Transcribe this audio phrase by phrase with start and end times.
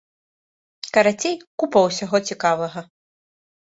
[0.97, 2.89] Карацей, купа ўсяго цікавага.